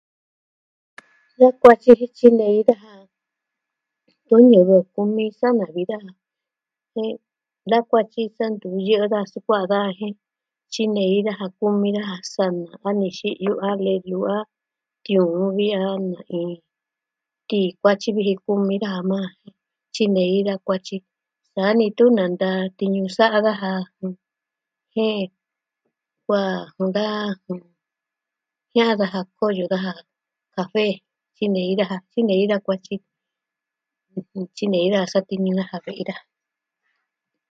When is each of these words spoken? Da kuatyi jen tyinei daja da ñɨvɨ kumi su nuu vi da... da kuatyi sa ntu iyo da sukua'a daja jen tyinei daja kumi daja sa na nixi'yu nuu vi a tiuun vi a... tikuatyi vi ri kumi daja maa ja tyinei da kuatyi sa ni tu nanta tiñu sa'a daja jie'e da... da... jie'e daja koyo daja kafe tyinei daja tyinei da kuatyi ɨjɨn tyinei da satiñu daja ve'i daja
Da 1.39 1.47
kuatyi 1.59 1.91
jen 1.99 2.11
tyinei 2.17 2.59
daja 2.67 2.93
da 4.27 4.35
ñɨvɨ 4.51 4.77
kumi 4.93 5.25
su 5.39 5.47
nuu 5.57 5.71
vi 5.75 5.83
da... 5.91 5.99
da 7.71 7.77
kuatyi 7.89 8.23
sa 8.35 8.45
ntu 8.53 8.67
iyo 8.81 9.01
da 9.13 9.19
sukua'a 9.31 9.69
daja 9.71 9.89
jen 9.99 10.15
tyinei 10.71 11.17
daja 11.27 11.47
kumi 11.57 11.89
daja 11.97 12.17
sa 12.33 12.45
na 12.83 12.89
nixi'yu 12.99 13.51
nuu 13.55 13.81
vi 13.83 13.89
a 14.33 14.37
tiuun 15.03 15.47
vi 15.57 15.67
a... 15.81 15.83
tikuatyi 17.47 18.09
vi 18.15 18.21
ri 18.27 18.35
kumi 18.45 18.75
daja 18.83 19.01
maa 19.11 19.27
ja 19.41 19.49
tyinei 19.93 20.37
da 20.47 20.55
kuatyi 20.65 20.97
sa 21.53 21.63
ni 21.77 21.85
tu 21.97 22.05
nanta 22.17 22.49
tiñu 22.77 23.05
sa'a 23.17 23.37
daja 23.45 23.71
jie'e 24.93 25.23
da... 26.29 26.41
da... 26.95 27.05
jie'e 28.73 28.93
daja 28.99 29.19
koyo 29.39 29.65
daja 29.73 29.91
kafe 30.55 30.87
tyinei 31.35 31.73
daja 31.79 31.97
tyinei 32.11 32.43
da 32.51 32.57
kuatyi 32.65 32.95
ɨjɨn 34.17 34.43
tyinei 34.55 34.87
da 34.93 34.99
satiñu 35.13 35.51
daja 35.59 35.77
ve'i 35.85 36.03
daja 36.09 36.23